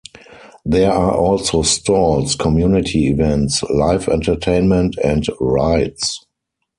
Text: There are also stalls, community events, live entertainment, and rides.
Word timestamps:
There 0.65 0.91
are 0.91 1.15
also 1.15 1.61
stalls, 1.61 2.33
community 2.33 3.09
events, 3.09 3.61
live 3.69 4.09
entertainment, 4.09 4.95
and 5.03 5.27
rides. 5.39 6.25